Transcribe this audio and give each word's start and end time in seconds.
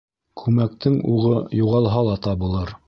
Күмәктең 0.43 0.95
уғы 1.17 1.37
юғалһа 1.61 2.05
ла 2.11 2.21
табылыр 2.29 2.79